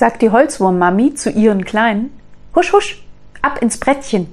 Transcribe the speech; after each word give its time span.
sagt 0.00 0.22
die 0.22 0.30
Holzwurmmami 0.30 1.14
zu 1.14 1.30
ihren 1.30 1.64
Kleinen. 1.66 2.10
Husch, 2.54 2.72
husch, 2.72 3.02
ab 3.42 3.60
ins 3.60 3.78
Brettchen. 3.78 4.28